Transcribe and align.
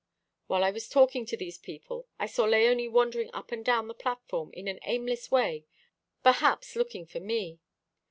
While 0.47 0.63
I 0.63 0.71
was 0.71 0.89
talking 0.89 1.27
to 1.27 1.37
these 1.37 1.59
people 1.59 2.07
I 2.17 2.25
saw 2.25 2.47
Léonie 2.47 2.89
wandering 2.91 3.29
up 3.35 3.51
and 3.51 3.63
down 3.63 3.87
the 3.87 3.93
platform 3.93 4.49
in 4.53 4.67
an 4.67 4.79
aimless 4.83 5.29
way, 5.29 5.67
perhaps 6.23 6.75
looking 6.75 7.05
for 7.05 7.19
me. 7.19 7.59